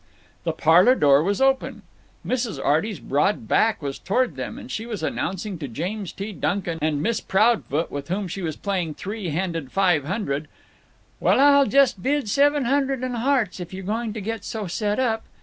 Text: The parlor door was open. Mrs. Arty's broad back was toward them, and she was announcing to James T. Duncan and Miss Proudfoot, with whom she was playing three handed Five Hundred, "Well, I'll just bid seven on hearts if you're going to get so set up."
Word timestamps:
The 0.45 0.51
parlor 0.51 0.95
door 0.95 1.21
was 1.21 1.39
open. 1.41 1.83
Mrs. 2.25 2.59
Arty's 2.59 2.99
broad 2.99 3.47
back 3.47 3.83
was 3.83 3.99
toward 3.99 4.35
them, 4.35 4.57
and 4.57 4.71
she 4.71 4.87
was 4.87 5.03
announcing 5.03 5.59
to 5.59 5.67
James 5.67 6.11
T. 6.11 6.33
Duncan 6.33 6.79
and 6.81 7.03
Miss 7.03 7.21
Proudfoot, 7.21 7.91
with 7.91 8.07
whom 8.07 8.27
she 8.27 8.41
was 8.41 8.55
playing 8.55 8.95
three 8.95 9.29
handed 9.29 9.71
Five 9.71 10.05
Hundred, 10.05 10.47
"Well, 11.19 11.39
I'll 11.39 11.67
just 11.67 12.01
bid 12.01 12.29
seven 12.29 12.65
on 12.65 13.03
hearts 13.13 13.59
if 13.59 13.75
you're 13.75 13.83
going 13.83 14.11
to 14.13 14.21
get 14.21 14.43
so 14.43 14.65
set 14.65 14.97
up." 14.97 15.23